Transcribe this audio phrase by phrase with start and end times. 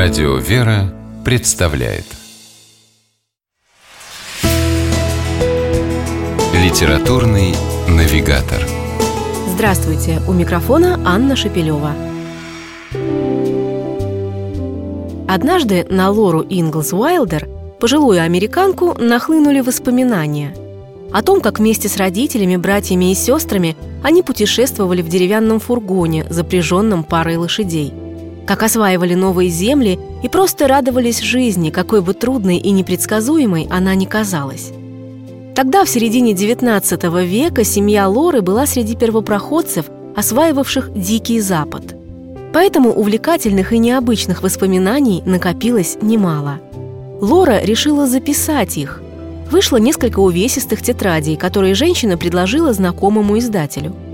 [0.00, 2.04] Радио «Вера» представляет
[6.54, 7.56] Литературный
[7.88, 8.62] навигатор
[9.48, 10.20] Здравствуйте!
[10.28, 11.94] У микрофона Анна Шепелева.
[15.26, 17.48] Однажды на Лору Инглс Уайлдер,
[17.80, 20.54] пожилую американку, нахлынули воспоминания
[21.12, 27.02] о том, как вместе с родителями, братьями и сестрами они путешествовали в деревянном фургоне, запряженном
[27.02, 27.92] парой лошадей–
[28.48, 34.06] как осваивали новые земли и просто радовались жизни, какой бы трудной и непредсказуемой она ни
[34.06, 34.72] казалась.
[35.54, 39.84] Тогда, в середине XIX века, семья Лоры была среди первопроходцев,
[40.16, 41.94] осваивавших Дикий Запад.
[42.54, 46.58] Поэтому увлекательных и необычных воспоминаний накопилось немало.
[47.20, 49.02] Лора решила записать их.
[49.50, 53.94] Вышло несколько увесистых тетрадей, которые женщина предложила знакомому издателю–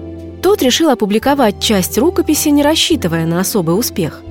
[0.45, 4.23] тот решил опубликовать часть рукописи, не рассчитывая на особый успех.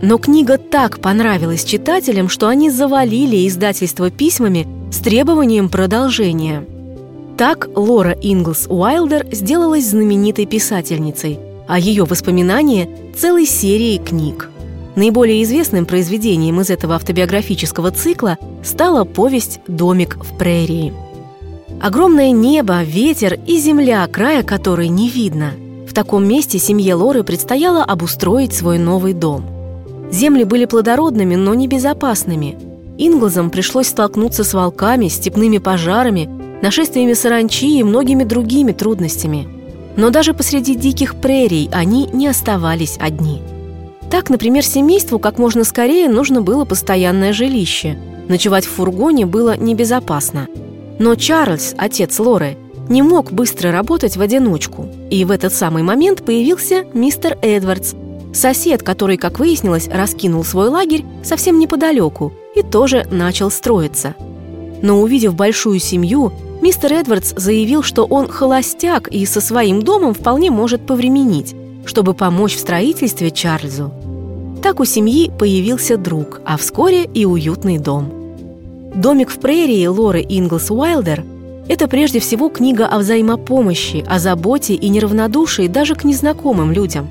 [0.00, 6.64] Но книга так понравилась читателям, что они завалили издательство письмами с требованием продолжения.
[7.36, 14.50] Так Лора Инглс Уайлдер сделалась знаменитой писательницей, а ее воспоминания– целой серией книг.
[14.94, 20.94] Наиболее известным произведением из этого автобиографического цикла стала повесть «Домик в прерии».
[21.80, 25.52] Огромное небо, ветер и земля, края которой не видно.
[25.86, 29.44] В таком месте семье Лоры предстояло обустроить свой новый дом.
[30.10, 32.58] Земли были плодородными, но небезопасными.
[32.98, 36.28] Инглзам пришлось столкнуться с волками, степными пожарами,
[36.62, 39.46] нашествиями саранчи и многими другими трудностями.
[39.96, 43.40] Но даже посреди диких прерий они не оставались одни.
[44.10, 47.96] Так, например, семейству как можно скорее нужно было постоянное жилище.
[48.28, 50.48] Ночевать в фургоне было небезопасно–
[50.98, 52.56] но Чарльз, отец Лоры,
[52.88, 54.88] не мог быстро работать в одиночку.
[55.10, 57.94] И в этот самый момент появился мистер Эдвардс,
[58.32, 64.14] сосед, который, как выяснилось, раскинул свой лагерь совсем неподалеку и тоже начал строиться.
[64.82, 70.50] Но увидев большую семью, мистер Эдвардс заявил, что он холостяк и со своим домом вполне
[70.50, 71.54] может повременить,
[71.84, 73.92] чтобы помочь в строительстве Чарльзу.
[74.62, 78.12] Так у семьи появился друг, а вскоре и уютный дом–
[78.98, 81.24] «Домик в прерии» Лоры Инглс Уайлдер–
[81.68, 87.08] это прежде всего книга о взаимопомощи, о заботе и неравнодушии даже к незнакомым людям.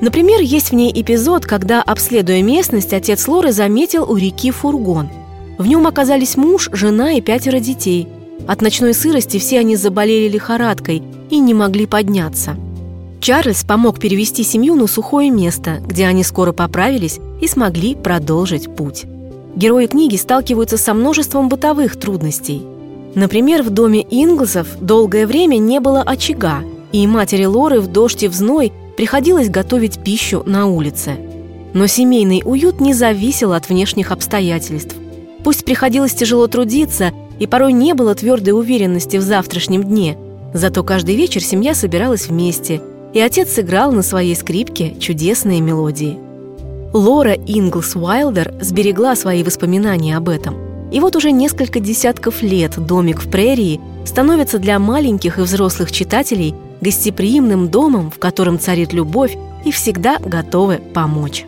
[0.00, 5.10] Например, есть в ней эпизод, когда, обследуя местность, отец Лоры заметил у реки фургон.
[5.58, 8.08] В нем оказались муж, жена и пятеро детей.
[8.48, 12.56] От ночной сырости все они заболели лихорадкой и не могли подняться.
[13.20, 19.04] Чарльз помог перевести семью на сухое место, где они скоро поправились и смогли продолжить путь.
[19.56, 22.62] Герои книги сталкиваются со множеством бытовых трудностей.
[23.14, 28.28] Например, в доме Инглсов долгое время не было очага, и матери Лоры в дождь и
[28.28, 31.16] в зной приходилось готовить пищу на улице.
[31.72, 34.96] Но семейный уют не зависел от внешних обстоятельств.
[35.44, 40.16] Пусть приходилось тяжело трудиться, и порой не было твердой уверенности в завтрашнем дне,
[40.52, 42.80] зато каждый вечер семья собиралась вместе,
[43.12, 46.23] и отец сыграл на своей скрипке чудесные мелодии.
[46.94, 50.54] Лора Инглс Уайлдер сберегла свои воспоминания об этом.
[50.92, 56.54] И вот уже несколько десятков лет «Домик в прерии» становится для маленьких и взрослых читателей
[56.80, 61.44] гостеприимным домом, в котором царит любовь и всегда готовы помочь.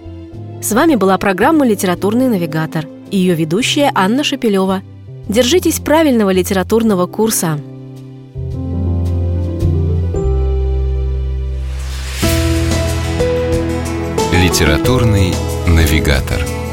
[0.61, 4.83] С вами была программа «Литературный навигатор» и ее ведущая Анна Шепелева.
[5.29, 7.61] Держитесь правильного литературного курса.
[14.43, 15.35] Литературный
[15.67, 16.66] навигатор.